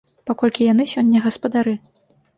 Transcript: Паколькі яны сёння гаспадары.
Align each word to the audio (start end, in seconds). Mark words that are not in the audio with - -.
Паколькі 0.29 0.65
яны 0.73 0.87
сёння 0.93 1.23
гаспадары. 1.29 1.73